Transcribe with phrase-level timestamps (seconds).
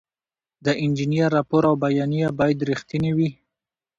[0.65, 3.29] د انجینر راپور او بیانیه باید رښتینې وي.